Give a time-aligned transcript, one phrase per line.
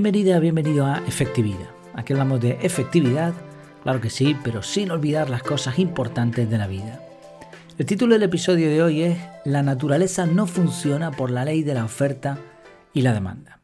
[0.00, 1.70] Bienvenida, bienvenido a Efectividad.
[1.92, 3.34] Aquí hablamos de efectividad,
[3.82, 7.00] claro que sí, pero sin olvidar las cosas importantes de la vida.
[7.78, 11.74] El título del episodio de hoy es La naturaleza no funciona por la ley de
[11.74, 12.38] la oferta
[12.94, 13.58] y la demanda.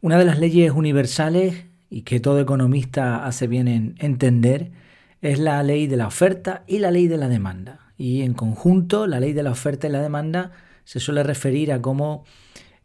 [0.00, 4.72] Una de las leyes universales y que todo economista hace bien en entender
[5.20, 7.92] es la ley de la oferta y la ley de la demanda.
[7.96, 10.50] Y en conjunto, la ley de la oferta y la demanda
[10.82, 12.24] se suele referir a cómo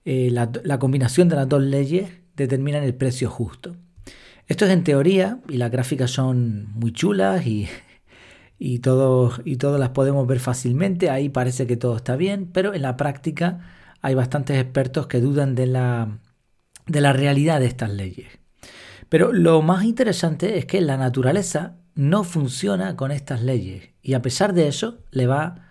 [0.06, 3.76] eh, la, la combinación de las dos leyes determinan el precio justo.
[4.48, 7.68] Esto es en teoría y las gráficas son muy chulas y,
[8.58, 11.10] y, todos, y todas las podemos ver fácilmente.
[11.10, 13.60] Ahí parece que todo está bien, pero en la práctica
[14.02, 16.20] hay bastantes expertos que dudan de la,
[16.86, 18.28] de la realidad de estas leyes.
[19.10, 24.22] Pero lo más interesante es que la naturaleza no funciona con estas leyes y a
[24.22, 25.68] pesar de eso le va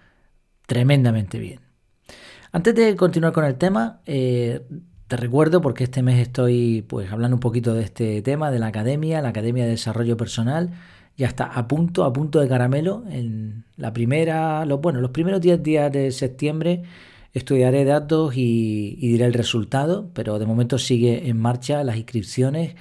[0.67, 1.61] tremendamente bien.
[2.53, 4.67] Antes de continuar con el tema, eh,
[5.09, 8.67] te recuerdo porque este mes estoy pues hablando un poquito de este tema, de la
[8.69, 10.71] academia, la Academia de Desarrollo Personal.
[11.17, 13.05] Ya está a punto, a punto de caramelo.
[13.09, 16.83] En la primera, los, bueno, los primeros 10 días de septiembre
[17.33, 22.75] estudiaré datos y, diré el resultado, pero de momento sigue en marcha las inscripciones.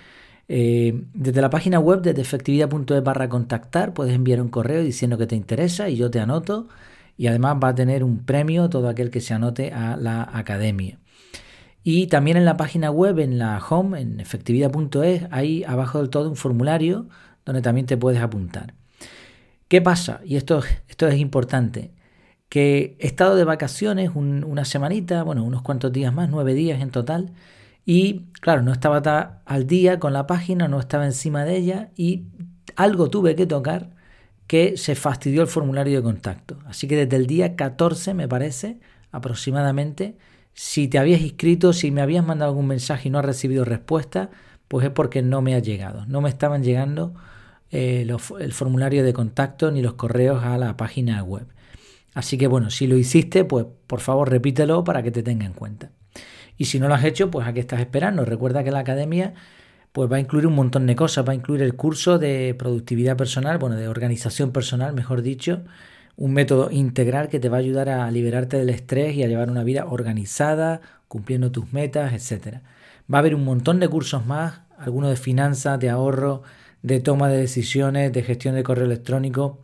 [0.48, 5.28] Eh, desde la página web, desde efectividad.es barra contactar, puedes enviar un correo diciendo que
[5.28, 6.68] te interesa y yo te anoto.
[7.18, 11.00] Y además va a tener un premio todo aquel que se anote a la academia.
[11.88, 16.28] Y también en la página web, en la home, en efectividad.es, hay abajo del todo
[16.28, 17.08] un formulario
[17.45, 18.73] donde también te puedes apuntar.
[19.67, 20.19] ¿Qué pasa?
[20.25, 21.91] Y esto, es importante.
[22.50, 26.89] Que he estado de vacaciones una semanita, bueno, unos cuantos días más, nueve días en
[26.89, 27.33] total.
[27.86, 32.23] Y claro, no estaba al día con la página, no estaba encima de ella y
[32.75, 33.91] algo tuve que tocar
[34.47, 36.58] que se fastidió el formulario de contacto.
[36.66, 38.80] Así que desde el día 14, me parece,
[39.11, 40.17] aproximadamente,
[40.55, 44.29] si te habías inscrito, si me habías mandado algún mensaje y no has recibido respuesta,
[44.69, 46.05] pues es porque no me ha llegado.
[46.07, 47.13] No me estaban llegando
[47.71, 48.07] eh,
[48.39, 51.45] el formulario de contacto ni los correos a la página web.
[52.13, 55.51] Así que bueno, si lo hiciste, pues por favor repítelo para que te tenga en
[55.51, 55.91] cuenta.
[56.57, 58.23] Y si no lo has hecho, pues a qué estás esperando.
[58.23, 59.33] Recuerda que la academia
[59.91, 61.27] pues va a incluir un montón de cosas.
[61.27, 65.66] Va a incluir el curso de productividad personal, bueno, de organización personal, mejor dicho,
[66.18, 69.50] un método integral que te va a ayudar a liberarte del estrés y a llevar
[69.50, 72.59] una vida organizada, cumpliendo tus metas, etc.
[73.12, 76.44] Va a haber un montón de cursos más, algunos de finanzas, de ahorro,
[76.81, 79.59] de toma de decisiones, de gestión de correo electrónico.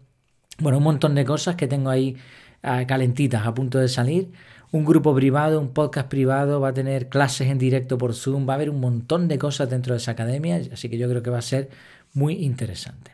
[0.60, 2.18] Bueno, un montón de cosas que tengo ahí
[2.64, 4.32] ah, calentitas a punto de salir.
[4.72, 8.54] Un grupo privado, un podcast privado, va a tener clases en directo por Zoom, va
[8.54, 11.30] a haber un montón de cosas dentro de esa academia, así que yo creo que
[11.30, 11.70] va a ser
[12.14, 13.12] muy interesante.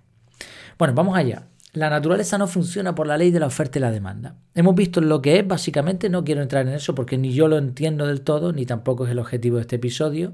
[0.77, 1.47] Bueno, vamos allá.
[1.73, 4.35] La naturaleza no funciona por la ley de la oferta y la demanda.
[4.55, 7.57] Hemos visto lo que es, básicamente, no quiero entrar en eso porque ni yo lo
[7.57, 10.33] entiendo del todo, ni tampoco es el objetivo de este episodio,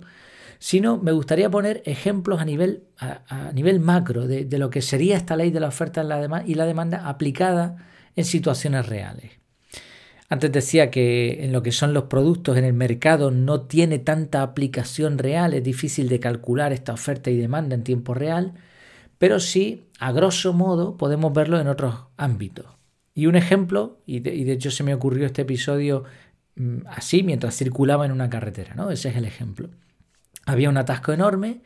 [0.59, 5.35] sino me gustaría poner ejemplos a nivel, a, nivel macro de, lo que sería esta
[5.35, 6.05] ley de la oferta
[6.45, 7.77] y la demanda aplicada
[8.15, 9.43] en situaciones reales.
[10.29, 14.41] Antes decía que en lo que son los productos en el mercado no tiene tanta
[14.41, 18.53] aplicación real, es difícil de calcular esta oferta y demanda en tiempo real,
[19.23, 22.65] pero sí, a grosso modo, podemos verlo en otros ámbitos.
[23.13, 26.03] Y un ejemplo, y de, hecho se me ocurrió este episodio
[26.57, 28.91] mm, así mientras circulaba en una carretera, ¿no?
[28.91, 29.69] Ese es el ejemplo.
[30.45, 31.61] Había un atasco enorme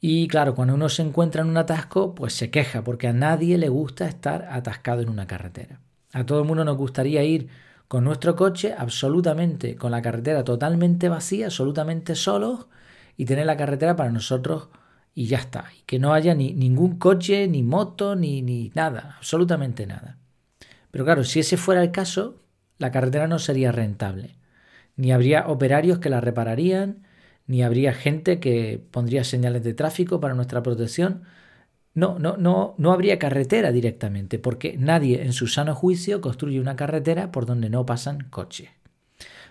[0.00, 3.58] y claro, cuando uno se encuentra en un atasco, pues se queja porque a nadie
[3.58, 5.80] le gusta estar atascado en una carretera.
[6.12, 7.48] A todo el mundo nos gustaría ir
[7.88, 12.66] con nuestro coche absolutamente, con la carretera totalmente vacía, absolutamente solos
[13.16, 14.68] y tener la carretera para nosotros
[15.18, 15.64] y ya está.
[15.76, 20.16] Y que no haya ni, ningún coche, ni moto, ni, ni nada, absolutamente nada.
[20.92, 22.40] Pero claro, si ese fuera el caso,
[22.78, 24.36] la carretera no sería rentable.
[24.94, 27.02] Ni habría operarios que la repararían,
[27.48, 31.24] ni habría gente que pondría señales de tráfico para nuestra protección.
[31.94, 36.76] No, no, no, no habría carretera directamente, porque nadie en su sano juicio construye una
[36.76, 38.68] carretera por donde no pasan coches.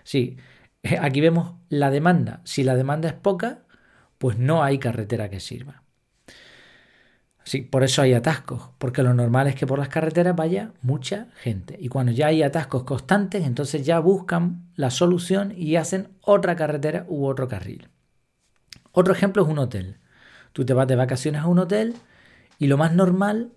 [0.02, 0.38] Sí,
[1.02, 2.40] aquí vemos la demanda.
[2.44, 3.64] Si la demanda es poca,
[4.18, 5.82] pues no hay carretera que sirva.
[7.44, 11.28] Sí, por eso hay atascos, porque lo normal es que por las carreteras vaya mucha
[11.40, 11.78] gente.
[11.80, 17.06] Y cuando ya hay atascos constantes, entonces ya buscan la solución y hacen otra carretera
[17.08, 17.88] u otro carril.
[18.92, 19.96] Otro ejemplo es un hotel.
[20.52, 21.94] Tú te vas de vacaciones a un hotel
[22.58, 23.52] y lo más normal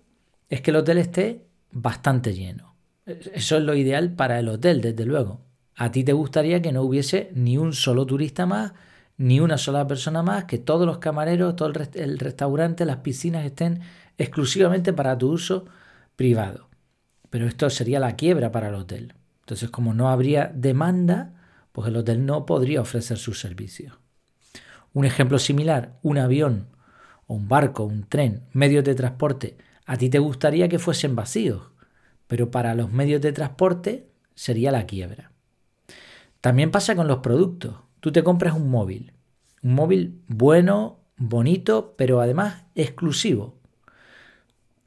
[0.48, 2.74] es que el hotel esté bastante lleno.
[3.04, 5.40] Eso es lo ideal para el hotel, desde luego.
[5.74, 8.72] A ti te gustaría que no hubiese ni un solo turista más
[9.22, 13.80] ni una sola persona más, que todos los camareros, todo el, restaurante, las piscinas estén
[14.18, 15.66] exclusivamente para tu uso
[16.16, 16.68] privado.
[17.30, 19.14] Pero esto sería la quiebra para el hotel.
[19.40, 21.34] Entonces, como no habría demanda,
[21.72, 23.98] pues el hotel no podría ofrecer sus servicios.
[24.92, 26.72] Un ejemplo similar, un avión
[27.32, 31.70] un barco, un tren, medios de transporte, a ti te gustaría que fuesen vacíos,
[32.26, 35.32] pero para los medios de transporte sería la quiebra.
[36.40, 37.76] También pasa con los productos.
[38.02, 39.12] Tú te compras un móvil,
[39.62, 43.60] un móvil bueno, bonito, pero además exclusivo.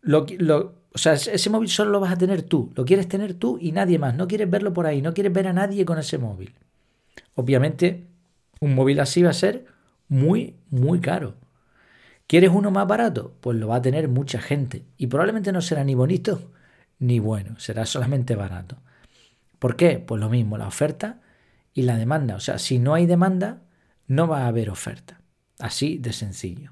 [0.02, 0.26] Lo,
[0.94, 3.72] o sea, ese móvil solo lo vas a tener tú, lo quieres tener tú y
[3.72, 6.56] nadie más, no quieres verlo por ahí, no quieres ver a nadie con ese móvil.
[7.36, 8.06] Obviamente,
[8.60, 9.66] un móvil así va a ser
[10.10, 11.36] muy, muy caro.
[12.28, 13.34] ¿Quieres uno más barato?
[13.40, 16.52] Pues lo va a tener mucha gente y probablemente no será ni bonito
[17.00, 18.76] ni bueno, será solamente barato.
[19.58, 20.00] ¿Por qué?
[20.00, 21.22] Pues lo mismo, la oferta
[21.75, 22.36] y la demanda.
[22.36, 23.62] O sea, si no hay demanda,
[24.07, 25.22] no va a haber oferta.
[25.60, 26.72] Así de sencillo.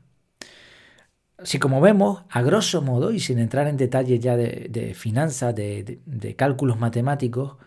[1.43, 5.99] Si como vemos, a grosso modo, y sin entrar en detalles ya de, finanzas, de,
[6.05, 7.57] de cálculos matemáticos,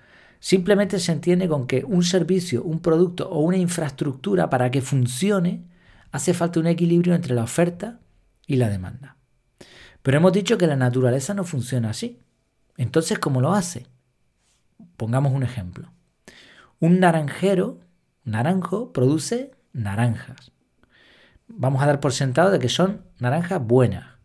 [0.41, 5.67] simplemente se entiende con que un servicio, un producto o una infraestructura para que funcione,
[6.13, 8.01] hace falta un equilibrio entre la oferta
[8.47, 9.19] y la demanda.
[10.03, 12.19] Pero hemos dicho que la naturaleza no funciona así.
[12.79, 13.87] Entonces, ¿cómo lo hace?
[14.97, 15.93] Pongamos un ejemplo.
[16.79, 17.81] Un naranjero,
[18.25, 20.53] naranjo, produce naranjas.
[21.49, 24.17] Vamos a dar por sentado de que son naranjas buenas.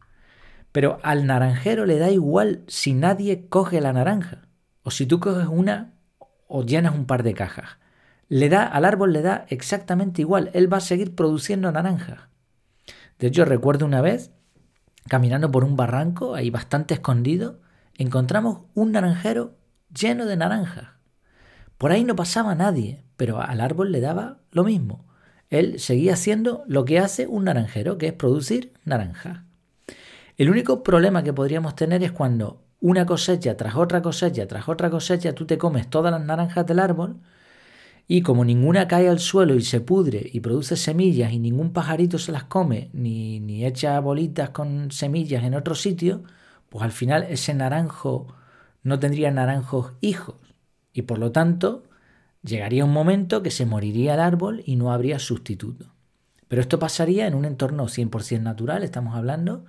[0.72, 4.48] Pero al naranjero le da igual si nadie coge la naranja.
[4.84, 5.94] O si tú coges una
[6.48, 7.78] o llenas un par de cajas.
[8.28, 10.50] Le da, al árbol le da exactamente igual.
[10.54, 12.20] Él va a seguir produciendo naranjas.
[13.20, 14.32] De hecho, recuerdo una vez,
[15.08, 17.62] caminando por un barranco, ahí bastante escondido,
[17.98, 19.58] encontramos un naranjero
[19.94, 21.01] lleno de naranjas.
[21.82, 25.04] Por ahí no pasaba nadie, pero al árbol le daba lo mismo
[25.52, 29.44] él seguía haciendo lo que hace un naranjero, que es producir naranja.
[30.38, 34.90] El único problema que podríamos tener es cuando una cosecha tras otra cosecha tras otra
[34.90, 37.18] cosecha tú te comes todas las naranjas del árbol
[38.08, 42.18] y como ninguna cae al suelo y se pudre y produce semillas y ningún pajarito
[42.18, 46.24] se las come ni, ni echa bolitas con semillas en otro sitio,
[46.70, 48.34] pues al final ese naranjo
[48.84, 50.51] no tendría naranjos hijos
[50.94, 51.84] y por lo tanto
[52.44, 55.94] Llegaría un momento que se moriría el árbol y no habría sustituto.
[56.48, 59.66] Pero esto pasaría en un entorno 100% natural, estamos hablando,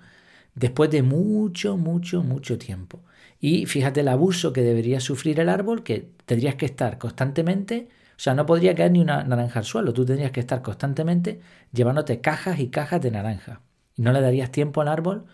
[0.55, 3.01] después de mucho, mucho, mucho tiempo.
[3.41, 8.21] Y fíjate el abuso que debería sufrir el árbol, que tendrías que estar constantemente, o
[8.23, 11.41] sea, no podría caer ni una naranja al suelo, tú tendrías que estar constantemente
[11.73, 13.61] llevándote cajas y cajas de naranja.
[13.97, 15.27] Y no le darías tiempo al árbol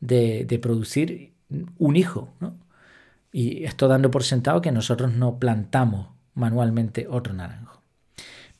[0.00, 1.32] de, de producir
[1.78, 2.56] un hijo, ¿no?
[3.32, 7.80] Y esto dando por sentado que nosotros no plantamos manualmente otro naranjo.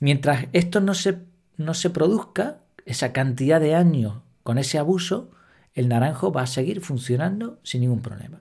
[0.01, 1.19] Mientras esto no se,
[1.57, 5.31] no se produzca, esa cantidad de años con ese abuso,
[5.75, 8.41] el naranjo va a seguir funcionando sin ningún problema.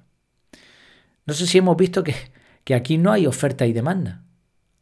[1.26, 2.16] No sé si hemos visto que,
[2.64, 4.24] que aquí no hay oferta y demanda.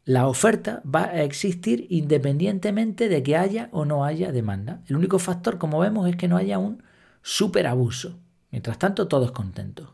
[0.04, 4.80] La oferta va a existir independientemente de que haya o no haya demanda.
[4.88, 6.82] El único factor, como vemos, es que no haya un
[7.22, 8.18] superabuso.
[8.50, 9.90] Mientras tanto, todos contentos.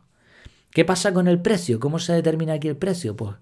[0.77, 1.79] ¿Qué pasa con el precio?
[1.79, 3.15] ¿Cómo se determina aquí el precio?
[3.15, 3.35] Pues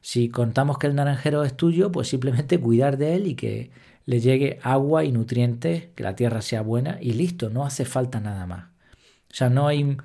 [0.00, 3.70] si contamos que el naranjero es tuyo, pues simplemente cuidar de él y que
[4.04, 8.18] le llegue agua y nutrientes, que la tierra sea buena y listo, no hace falta
[8.18, 8.64] nada más.
[9.30, 9.96] O sea, no hay,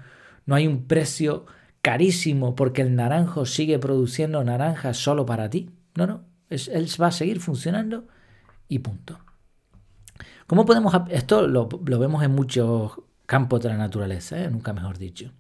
[0.45, 1.47] no hay un precio
[1.81, 5.71] carísimo porque el naranjo sigue produciendo naranjas solo para ti.
[5.95, 8.07] No, no, él va a seguir funcionando
[8.69, 9.18] y punto.
[10.45, 14.51] ¿Cómo podemos, esto lo, vemos en muchos campos de la naturaleza, ¿eh?
[14.51, 15.33] nunca mejor dicho.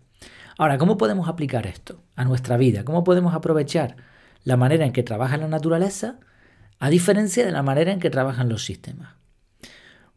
[0.57, 2.83] Ahora, ¿cómo podemos aplicar esto a nuestra vida?
[2.83, 3.95] ¿Cómo podemos aprovechar
[4.43, 6.19] la manera en que trabaja la naturaleza
[6.79, 9.15] a diferencia de la manera en que trabajan los sistemas.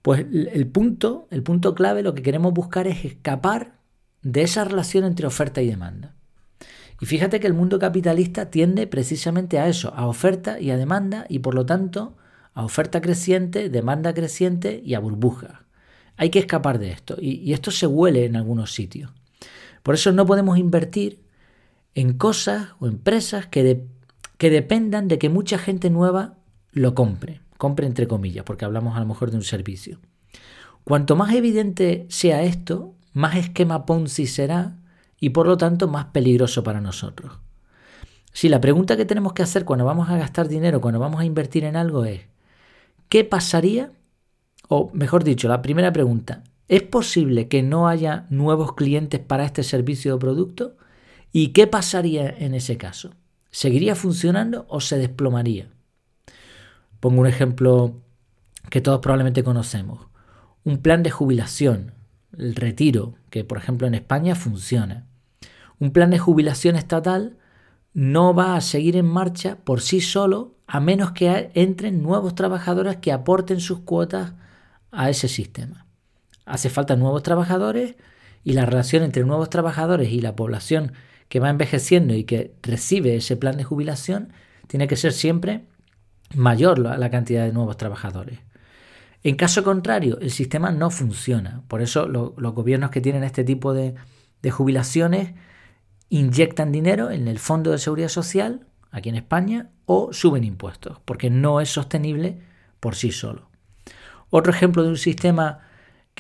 [0.03, 3.75] Pues el punto, el punto clave, lo que queremos buscar es escapar
[4.23, 6.15] de esa relación entre oferta y demanda.
[7.01, 11.27] Y fíjate que el mundo capitalista tiende precisamente a eso, a oferta y a demanda,
[11.29, 12.17] y por lo tanto
[12.55, 15.53] a oferta creciente, demanda creciente y a burbujas.
[16.17, 19.11] Hay que escapar de esto, y, esto se huele en algunos sitios.
[19.91, 21.19] Por eso no podemos invertir
[21.97, 23.89] en cosas o empresas que
[24.39, 26.37] que dependan de que mucha gente nueva
[26.71, 29.99] lo compre, compre entre comillas, porque hablamos a lo mejor de un servicio.
[30.85, 34.77] Cuanto más evidente sea esto, más esquema Ponzi será
[35.19, 37.41] y por lo tanto más peligroso para nosotros.
[38.33, 41.25] Si la pregunta que tenemos que hacer cuando vamos a gastar dinero, cuando vamos a
[41.25, 42.21] invertir en algo es,
[43.09, 43.91] ¿qué pasaría?
[44.69, 49.65] O mejor dicho, la primera pregunta, ¿es posible que no haya nuevos clientes para este
[49.65, 50.77] servicio o producto?
[51.33, 53.11] ¿Y qué pasaría en ese caso?
[53.51, 55.69] ¿Seguiría funcionando o se desplomaría?
[57.01, 58.01] Pongo un ejemplo
[58.71, 60.07] que todos probablemente conocemos.
[60.63, 61.93] Un plan de jubilación,
[62.39, 65.09] el retiro, que por ejemplo en España funciona.
[65.81, 67.37] Un plan de jubilación estatal
[67.95, 72.99] no va a seguir en marcha por sí solo a menos que entren nuevos trabajadores
[72.99, 74.35] que aporten sus cuotas
[74.93, 75.90] a ese sistema.
[76.51, 77.95] Hace falta nuevos trabajadores
[78.43, 80.93] y la relación entre nuevos trabajadores y la población
[81.29, 84.33] que va envejeciendo y que recibe ese plan de jubilación
[84.67, 85.65] tiene que ser siempre
[86.35, 88.41] mayor la cantidad de nuevos trabajadores.
[89.23, 91.63] En caso contrario, el sistema no funciona.
[91.69, 93.95] Por eso los gobiernos que tienen este tipo de,
[94.43, 95.35] de jubilaciones
[96.09, 101.31] inyectan dinero en el Fondo de Seguridad Social, aquí en España, o suben impuestos, porque
[101.31, 102.41] no es sostenible
[102.81, 103.51] por sí solo.
[104.31, 105.70] Otro ejemplo de un sistema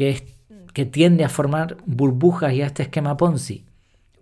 [0.00, 0.26] que,
[0.72, 3.66] que tiende a formar burbujas y a este esquema Ponzi,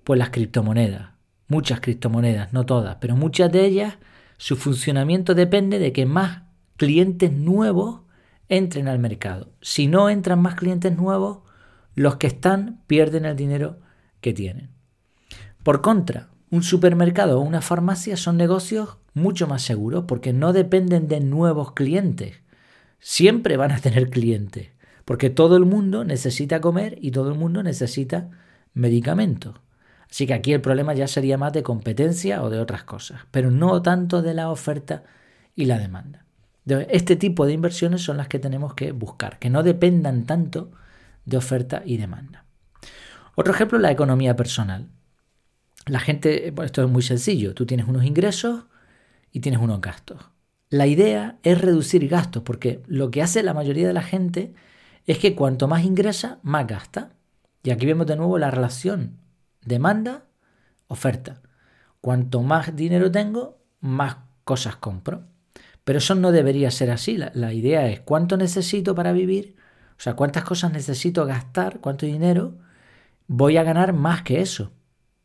[0.03, 1.11] pues las criptomonedas.
[1.47, 3.95] Muchas criptomonedas, no todas, pero muchas de ellas,
[4.39, 6.43] su funcionamiento depende de que más
[6.77, 8.01] clientes nuevos
[8.49, 9.53] entren al mercado.
[9.61, 11.39] Si no entran más clientes nuevos,
[11.95, 13.79] los que están pierden el dinero
[14.21, 14.71] que tienen.
[15.63, 21.07] Por contra, un supermercado o una farmacia son negocios mucho más seguros porque no dependen
[21.07, 22.41] de nuevos clientes.
[22.99, 24.71] Siempre van a tener clientes,
[25.09, 28.29] porque todo el mundo necesita comer y todo el mundo necesita
[28.75, 29.55] medicamentos.
[30.11, 33.51] Así que aquí el problema ya sería más de competencia o de otras cosas, pero
[33.51, 35.05] no tanto de la oferta
[35.55, 36.27] y la demanda.
[36.91, 40.73] Este tipo de inversiones son las que tenemos que buscar, que no dependan tanto
[41.25, 42.45] de oferta y demanda.
[43.35, 44.91] Otro ejemplo la economía personal.
[45.87, 48.67] La gente, esto es muy sencillo, tú tienes unos ingresos
[49.33, 50.29] y tienes unos gastos.
[50.69, 54.53] La idea es reducir gastos, porque lo que hace la mayoría de la gente
[55.09, 57.11] es que cuanto más ingresa, más gasta.
[57.65, 59.19] Y aquí vemos de nuevo la relación
[59.65, 61.43] demanda-oferta.
[62.01, 65.25] Cuanto más dinero tengo, más cosas compro.
[65.83, 67.17] Pero eso no debería ser así.
[67.17, 69.57] La, la, idea es cuánto necesito para vivir,
[69.97, 72.59] o sea, cuántas cosas necesito gastar, cuánto dinero,
[73.27, 74.73] voy a ganar más que eso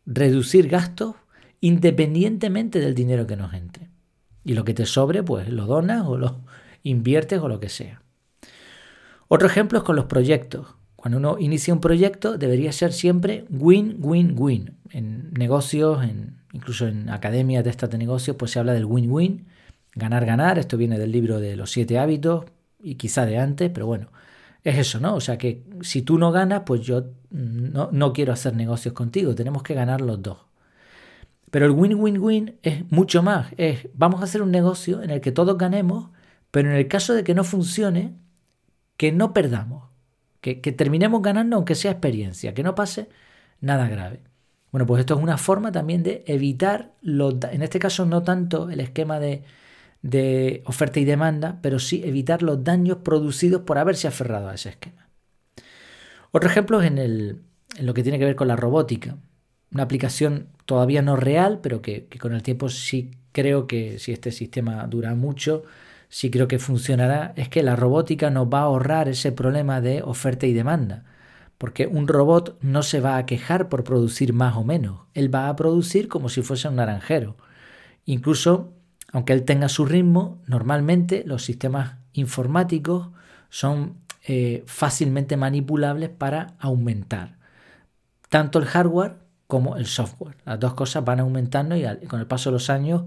[0.06, 1.16] reducir gastos
[1.62, 3.90] independientemente del dinero que nos entre.
[4.44, 6.42] Y lo que te sobre, pues lo donas o lo
[6.84, 8.03] inviertes o lo que sea.
[9.34, 10.76] Otro ejemplo es con los proyectos.
[10.96, 14.78] Cuando uno inicia un proyecto debería ser siempre win-win-win.
[14.92, 19.48] En negocios, en, incluso en academias de estas de negocios, pues se habla del win-win,
[19.96, 20.60] ganar-ganar.
[20.60, 22.46] Esto viene del libro de los siete hábitos
[22.80, 24.10] y quizá de antes, pero bueno,
[24.64, 25.16] es eso, ¿no?
[25.16, 29.34] O sea que si tú no ganas, pues yo no, no quiero hacer negocios contigo,
[29.34, 30.38] tenemos que ganar los dos.
[31.50, 35.32] Pero el win-win-win es mucho más, es vamos a hacer un negocio en el que
[35.32, 36.12] todos ganemos,
[36.52, 38.14] pero en el caso de que no funcione,
[38.98, 39.90] que no perdamos,
[40.42, 43.10] que, que terminemos ganando aunque sea experiencia, que no pase
[43.62, 44.22] nada grave.
[44.72, 48.70] Bueno, pues esto es una forma también de evitar, los, en este caso no tanto
[48.70, 49.44] el esquema de
[50.04, 54.70] de oferta y demanda, pero sí evitar los daños producidos por haberse aferrado a ese
[54.70, 55.10] esquema.
[56.32, 57.42] Otro ejemplo es en, el,
[57.78, 59.18] en lo que tiene que ver con la robótica.
[59.72, 64.12] Una aplicación todavía no real, pero que, que con el tiempo sí creo que si
[64.12, 65.64] este sistema dura mucho,
[66.14, 70.04] sí creo que funcionará, es que la robótica nos va a ahorrar ese problema de
[70.04, 71.06] oferta y demanda.
[71.58, 75.08] Porque un robot no se va a quejar por producir más o menos.
[75.16, 77.36] Él va a producir como si fuese un naranjero.
[78.06, 78.74] Incluso
[79.12, 83.10] aunque él tenga su ritmo, normalmente los sistemas informáticos
[83.50, 87.38] son eh, fácilmente manipulables para aumentar
[88.34, 90.38] tanto el hardware como el software.
[90.44, 93.04] Las dos cosas van aumentando y con el paso de los años,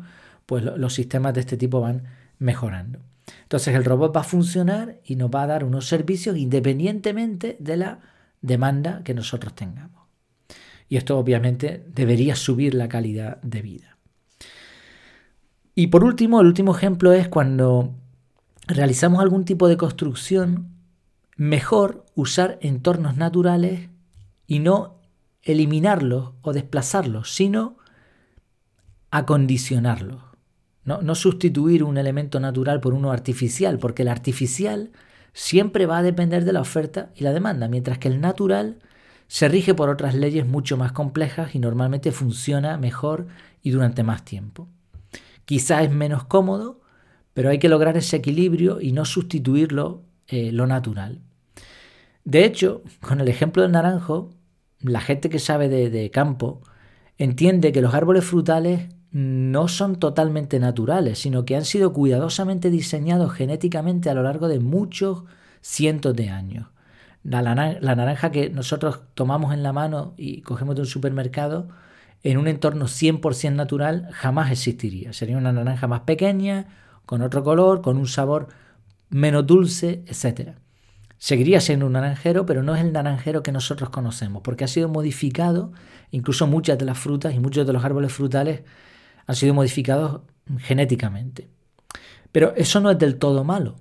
[0.46, 2.04] pues los sistemas de este tipo van
[2.38, 3.00] mejorando.
[3.43, 7.76] Entonces el robot va a funcionar y nos va a dar unos servicios independientemente de
[7.76, 8.00] la
[8.40, 10.07] demanda que nosotros tengamos.
[10.88, 13.97] Y esto obviamente debería subir la calidad de vida.
[15.75, 17.95] Y por último, el último ejemplo es cuando
[18.66, 20.71] realizamos algún tipo de construcción,
[21.37, 23.90] mejor usar entornos naturales
[24.47, 25.00] y no
[25.43, 27.76] eliminarlos o desplazarlos, sino
[29.11, 30.25] acondicionarlos.
[30.87, 34.93] No, sustituir un elemento natural por uno artificial, porque el artificial
[35.33, 38.78] siempre va a depender de la oferta y la demanda, mientras que el natural
[39.26, 43.26] se rige por otras leyes mucho más complejas y normalmente funciona mejor
[43.62, 44.69] y durante más tiempo.
[45.45, 46.81] Quizá es menos cómodo,
[47.35, 51.21] pero hay que lograr ese equilibrio y no sustituirlo eh, lo natural.
[52.25, 54.31] De hecho, con el ejemplo del naranjo,
[54.81, 56.62] la gente que sabe de, de campo
[57.19, 63.32] entiende que los árboles frutales no son totalmente naturales, sino que han sido cuidadosamente diseñados
[63.32, 65.23] genéticamente a lo largo de muchos
[65.62, 66.66] cientos de años.
[67.23, 71.66] La, naranja que nosotros tomamos en la mano y cogemos de un supermercado
[72.25, 75.14] en un entorno 100% natural jamás existiría.
[75.14, 76.66] Sería una naranja más pequeña,
[77.06, 78.49] con otro color, con un sabor
[79.08, 80.56] menos dulce, etc.
[81.16, 84.90] Seguiría siendo un naranjero, pero no es el naranjero que nosotros conocemos, porque ha sido
[84.90, 85.73] modificado,
[86.11, 88.61] incluso muchas de las frutas y muchos de los árboles frutales
[89.26, 90.23] han sido modificados
[90.59, 91.49] genéticamente.
[92.33, 93.76] Pero eso no es del todo malo.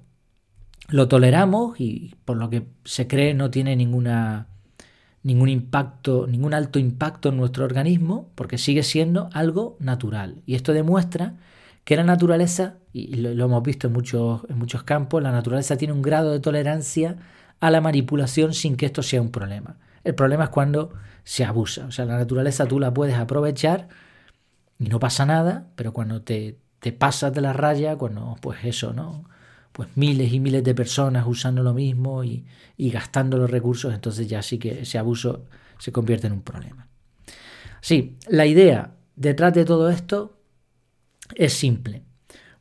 [0.88, 4.48] lo toleramos y por lo que se cree no tiene ninguna,
[5.24, 10.44] ningún impacto, ningún alto impacto en nuestro organismo, porque sigue siendo algo natural.
[10.46, 11.38] Y esto demuestra
[11.84, 15.94] que la naturaleza, y lo, hemos visto en muchos, en muchos campos, la naturaleza tiene
[15.94, 17.18] un grado de tolerancia
[17.60, 19.78] a la manipulación sin que esto sea un problema.
[20.04, 21.86] El problema es cuando se abusa.
[21.88, 23.88] O sea, la naturaleza tú la puedes aprovechar
[24.80, 28.94] y no pasa nada, pero cuando te, te pasas de la raya, cuando pues eso,
[28.94, 29.26] ¿no?
[29.72, 32.46] Pues miles y miles de personas usando lo mismo y,
[32.78, 35.46] y gastando los recursos, entonces ya sí que ese abuso
[35.78, 36.88] se convierte en un problema.
[37.82, 40.38] Sí, la idea detrás de todo esto
[41.36, 42.04] es simple.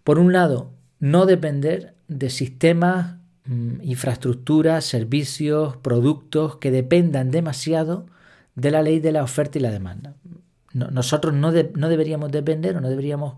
[0.02, 3.16] Por un lado, no depender de sistemas
[3.47, 8.06] Mm, infraestructuras, servicios, productos que dependan demasiado
[8.54, 10.16] de la ley de la oferta y la demanda.
[10.75, 13.37] Nosotros no, no deberíamos depender o no deberíamos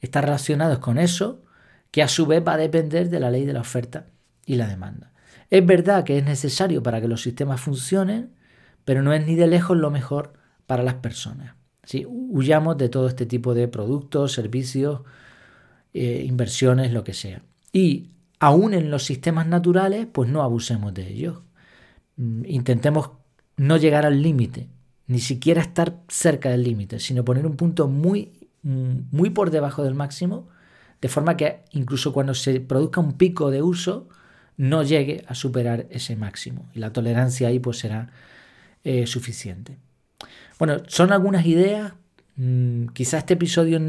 [0.00, 1.42] estar relacionados con eso,
[1.90, 4.06] que a su vez va a depender de la ley de la oferta
[4.46, 5.12] y la demanda.
[5.50, 8.32] Es verdad que es necesario para que los sistemas funcionen,
[8.84, 10.34] pero no es ni de lejos lo mejor
[10.66, 11.54] para las personas.
[11.84, 12.06] ¿sí?
[12.08, 15.02] Huyamos de todo este tipo de productos, servicios,
[15.92, 17.42] eh, inversiones, lo que sea.
[17.72, 18.10] Y
[18.40, 21.42] aún en los sistemas naturales, pues no abusemos de ellos.
[22.16, 23.10] Mm, intentemos
[23.56, 24.68] no llegar al límite,
[25.06, 29.84] ni siquiera estar cerca del límite, sino poner un punto muy, mm, muy por debajo
[29.84, 30.48] del máximo,
[31.00, 34.08] de forma que incluso cuando se produzca un pico de uso,
[34.56, 36.66] no llegue a superar ese máximo.
[36.74, 38.10] Y la tolerancia ahí pues será
[38.84, 39.78] eh, suficiente.
[40.58, 41.94] Bueno, son algunas ideas.
[42.36, 43.80] Mm, quizá este episodio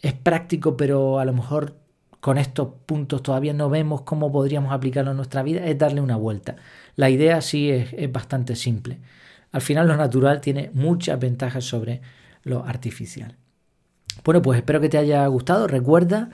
[0.00, 1.76] es práctico, pero a lo mejor
[2.20, 6.16] con estos puntos todavía no vemos cómo podríamos aplicarlo en nuestra vida, es darle una
[6.16, 6.56] vuelta.
[6.96, 8.98] La idea sí es, bastante simple.
[9.54, 12.00] Al final lo natural tiene muchas ventajas sobre
[12.42, 13.36] lo artificial.
[14.24, 15.68] Bueno, pues espero que te haya gustado.
[15.68, 16.30] Recuerda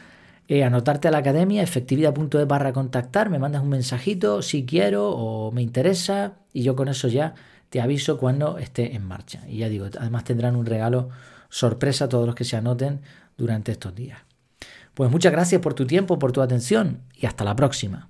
[0.49, 5.53] eh, anotarte a la academia, efectividad.es barra contactar, me mandas un mensajito si quiero o
[5.53, 7.35] me interesa y yo con eso ya
[7.69, 9.43] te aviso cuando esté en marcha.
[9.47, 11.11] Y ya digo, además tendrán un regalo
[11.51, 13.03] sorpresa a todos los que se anoten
[13.37, 14.19] durante estos días.
[14.95, 18.10] Pues muchas gracias por tu tiempo, por tu atención y hasta la próxima.